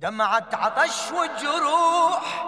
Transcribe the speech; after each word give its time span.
دمعة 0.00 0.48
عطش 0.52 1.12
وجروح 1.12 2.44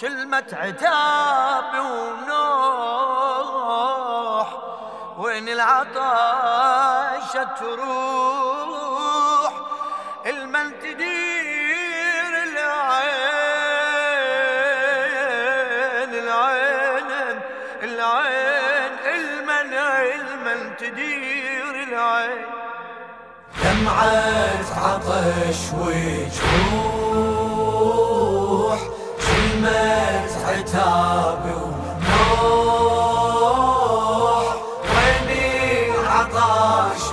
كلمة 0.00 0.44
عتاب 0.52 1.74
ونوح. 1.74 2.48
وين 5.18 5.48
العطش 5.48 7.32
تروح؟ 7.58 9.52
المن 10.26 10.78
تدير 10.80 12.42
العين 12.42 12.94
العين 16.14 17.40
العين 17.82 18.98
المن 19.06 19.74
المن 19.74 20.76
تدير 20.76 21.82
العين. 21.82 22.63
دمعة 23.84 24.64
عطش 24.76 25.60
وجروح 25.80 26.40
كلمة 29.26 30.28
عتاب 30.48 31.44
ونوح 31.62 32.86
وين 34.90 35.28
العطش؟ 36.00 37.04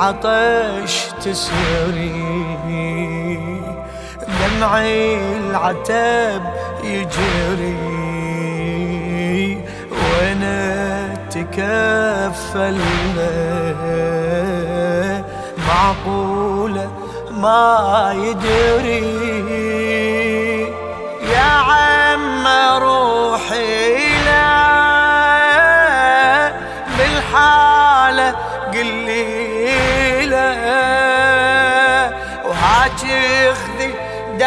العطش 0.00 1.06
تسري 1.24 2.12
دمعي 4.40 5.16
العتب 5.36 6.42
يجري. 6.84 7.76
وانا 9.92 11.14
تكفلنا؟ 11.30 12.80
معقولة 15.68 16.90
ما 17.30 18.14
يدري. 18.16 19.10
يا 21.32 21.50
عم 21.68 22.46
روحي 22.82 23.99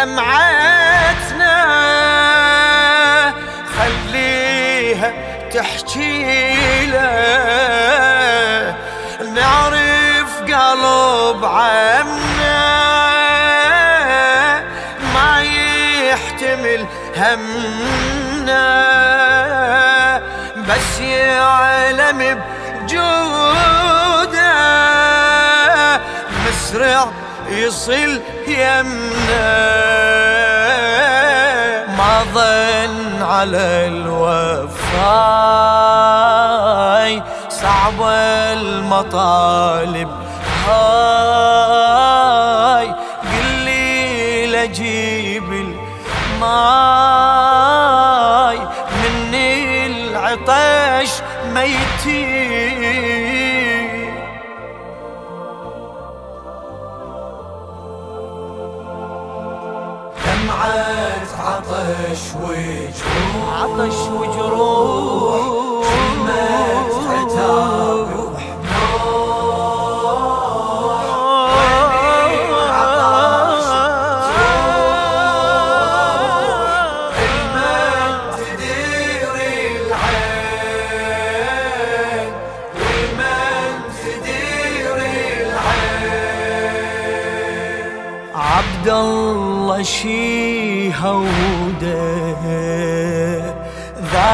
دمعتنا. 0.04 1.56
خليها 3.78 5.14
تحكي 5.54 6.86
له. 6.86 8.76
نعرف 9.36 10.42
قلب 10.42 11.46
عمنا 11.46 12.64
ما 15.14 15.42
يحتمل 15.42 16.86
همنا. 17.18 18.64
بس 20.70 21.00
يعلم 21.00 22.42
بجوده. 22.82 23.24
مسرع 26.46 27.12
يصل 27.50 28.22
يمنا. 28.48 29.83
ما 31.98 32.24
ظن 32.34 33.22
على 33.22 33.88
الوفاي 33.88 34.84
صعبة 37.50 38.14
المطالب. 38.54 40.10
هاي 40.68 41.74
قل 43.22 43.50
لي 43.66 44.48
لجيب 44.48 45.54
الماي. 45.54 46.94
مني 49.04 49.86
العطش 49.88 51.12
ميتي 51.54 52.24
عطش 61.54 62.36
وجروح. 62.42 63.04
عطش 63.54 63.98
وجروح. 64.20 65.53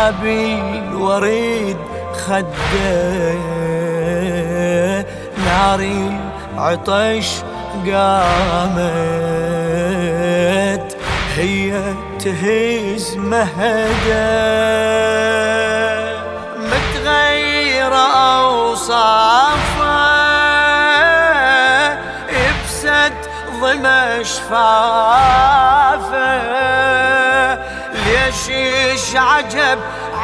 ذاب 0.10 0.26
الوريد 0.26 1.78
خده. 2.14 3.34
نار 5.46 5.80
العطش 5.80 7.30
قامت 7.86 8.88
هي 11.36 11.72
تهز 12.20 13.18
مهده. 13.18 14.30
متغيرة 16.58 18.08
أوصافه 18.42 20.00
يبسد 22.30 23.14
ضمى 23.62 24.24
شفافه. 24.24 25.70
ليش 28.50 29.16
عجب 29.16 29.80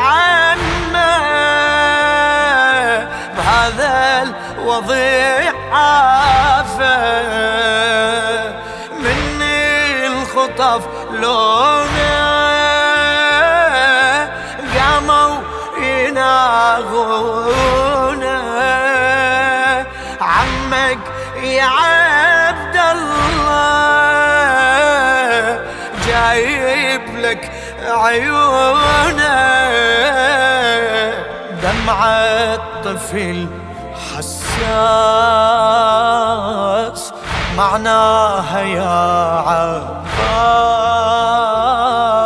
عمه 0.06 1.16
بهذا 3.38 3.94
الوضيع 4.24 5.54
عافه 5.72 6.98
مني 9.00 10.08
الخطف 10.08 10.82
لونه 11.12 12.26
قاموا 14.78 15.36
يناغونه 15.78 17.46
عمك 20.22 21.00
يا 21.44 21.64
عبد 21.64 22.78
الله 22.92 23.86
جايب 26.08 27.06
لك 27.16 27.52
عيونه. 27.88 29.85
دمعة 31.66 32.56
طفل 32.84 33.48
حساس 33.96 34.64
معناها 37.58 38.60
يا 38.62 38.90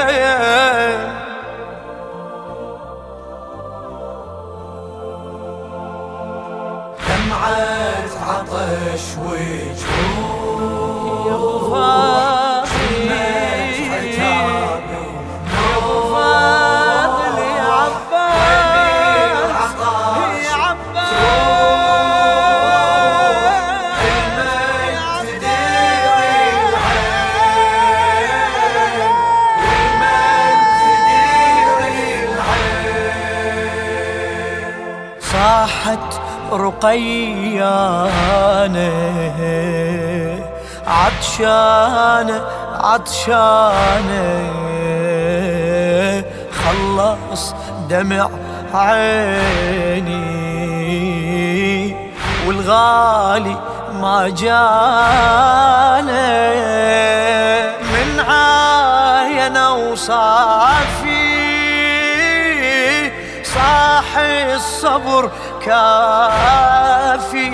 عطش 8.54 9.16
رقيانه 36.82 38.12
عطشانه 40.87 42.43
عطشانة. 42.81 44.52
خلص 46.52 47.55
دمع 47.88 48.29
عيني 48.75 50.23
والغالي 52.46 53.56
ما 54.00 54.29
جانا. 54.29 55.73
من 57.93 58.20
عاين 58.20 59.56
وصافي 59.56 61.23
صاحي 63.44 64.55
الصبر 64.55 65.31
كافي. 65.67 67.53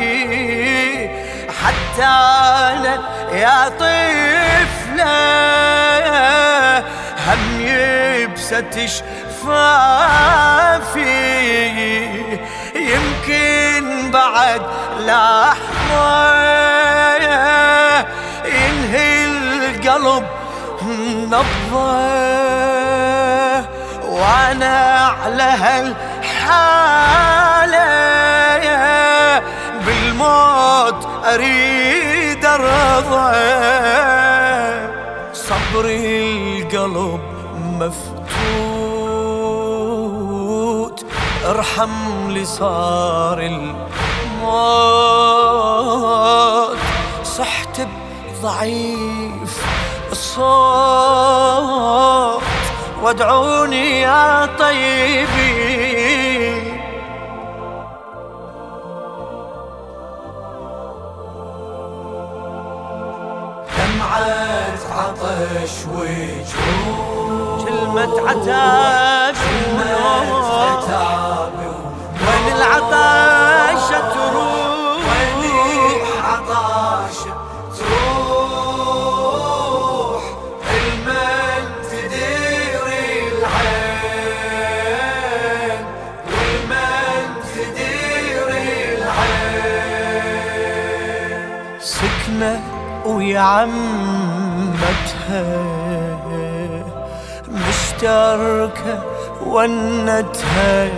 حتى 1.62 2.04
أنا 2.04 2.94
يا 3.32 3.68
طفلة 3.68 5.18
هم 7.26 7.42
يبسة 7.60 8.86
شفافي 8.86 10.08
يمكن 12.74 14.10
بعد 14.10 14.62
لحظة 15.00 16.38
ينهي 18.44 19.26
القلب 19.26 20.26
نبضة. 20.82 22.08
وأنا 24.08 24.76
على 25.24 25.42
هالحالة 27.68 27.88
بالموت 29.86 31.08
أريد 31.24 32.44
ارضى 32.44 33.36
صبري 35.32 36.22
القلب 36.62 37.20
مفتوت 37.80 38.18
ارحم 41.46 42.30
لي 42.30 42.44
صار 42.44 43.38
الموت. 43.40 43.78
صحت 47.24 47.80
ضعيف 48.42 49.66
الصوت 50.12 50.48
وادعوني 53.02 54.00
يا 54.00 54.46
طيبين. 54.58 56.07
عطش 64.98 65.74
وجروح 65.94 67.64
كلمة 67.64 68.14
عتاب 68.28 69.34
كلمة 69.34 69.92
عتاب 70.62 71.52
وين 72.20 72.46
العطاشة 72.56 74.00
تروح؟ 74.14 75.04
وين 75.40 76.02
عطاش 76.24 77.18
تروح؟ 77.78 79.02
المن 80.70 81.64
تدير 81.90 82.84
العين. 83.28 84.52
والمن 86.26 87.26
تدير 87.54 88.48
العين. 89.68 90.60
سكنة 91.80 92.54
ويا 93.06 93.64
عمتها 94.78 95.44
مشتركة 97.48 99.02
ونتها. 99.42 100.88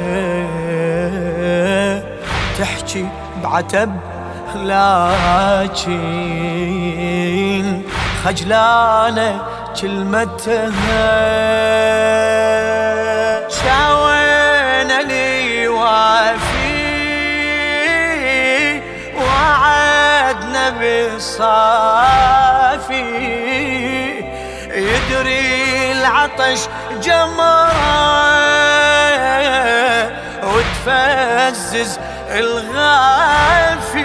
تحكي 2.58 3.06
بعتب 3.44 3.90
لكن 4.56 5.90
خجلانة 8.24 9.42
كلمتها. 9.80 11.10
شاوين 13.48 14.90
لي 15.08 15.68
وافي 15.68 16.80
وعدنا 19.16 20.70
بالصافي 20.70 22.09
العطش 26.40 26.68
جمرة 27.02 27.70
وتفزز 30.42 31.98
الغافي. 32.30 34.00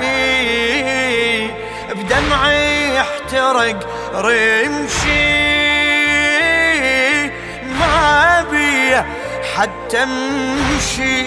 بدمعي 1.95 2.95
يحترق 2.95 3.79
رمشي. 4.15 5.45
ما 7.79 8.45
بي 8.51 8.95
حتى 9.55 10.03
امشي. 10.03 11.25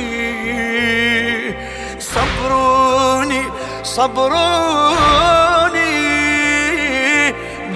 صبروني 2.01 3.43
صبروني. 3.83 5.29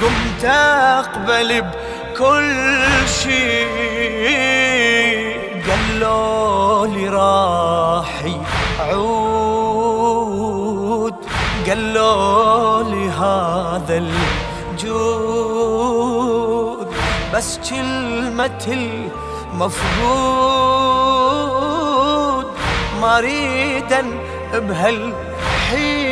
قمت 0.02 0.44
أقبل 0.44 1.64
بكل 2.12 3.08
شي 3.08 3.64
قالوا 5.68 6.86
لي 6.86 7.08
راح 7.08 8.24
يعود. 8.78 9.94
قالوا 11.68 12.82
لي 12.82 13.08
هذا 13.08 13.96
الجود. 14.72 15.72
بس 17.34 17.58
كلمة 17.70 18.66
المفقود. 19.52 20.52
مريدا 23.02 24.02
بهالحين 24.54 26.11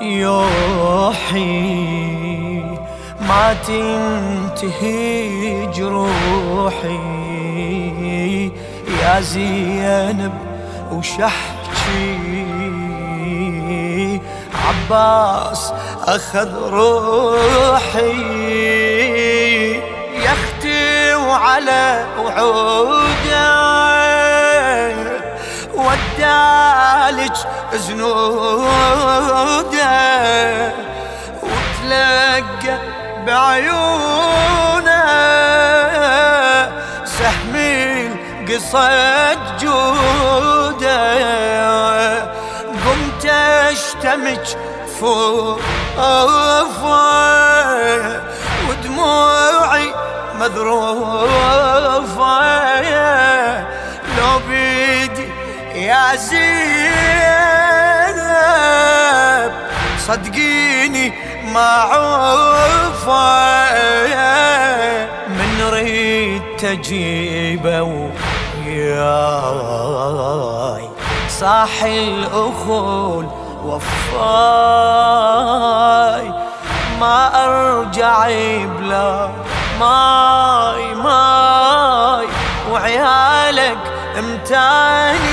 يوحي 0.00 1.60
ما 3.20 3.56
تنتهي 3.66 5.66
جروحي. 5.66 7.00
يا 9.02 9.20
زينب 9.20 10.32
وشحكي 10.92 12.18
عباس 14.54 15.72
أخذ 16.06 16.70
روحي. 16.70 18.10
يختي 20.16 21.14
وعلى 21.14 22.06
وعوده 22.18 23.60
ودالج 25.74 27.36
زنوده 27.74 29.60
وتلقى 31.42 32.78
بعيونه. 33.26 34.70
سهم 37.04 37.54
القصد 37.56 39.38
جودة 39.60 41.00
قمت 42.84 43.24
أشتمج 43.24 44.46
فوق 45.00 45.60
ودموع 48.68 49.70
مذروفة. 50.40 51.50
لو 51.90 52.00
بيدي 52.00 53.79
يا 55.90 56.16
زينب 56.16 56.40
صدقيني 59.98 61.12
ما 61.54 61.72
عوفة 61.90 63.10
من 65.28 65.50
ريد 65.72 66.42
تجيبه 66.58 67.82
وياي. 68.66 69.70
صاح 71.28 71.82
الأخول 71.82 73.26
وفاي. 73.64 74.20
ما 77.00 77.44
أرجع 77.44 78.26
بلا 78.78 79.30
ماي 79.80 80.94
ماي. 80.94 82.26
وعيالك 82.70 83.78
امتانين 84.18 85.29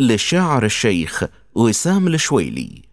للشاعر 0.00 0.64
الشيخ 0.64 1.24
وسام 1.54 2.06
الشويلي. 2.06 2.89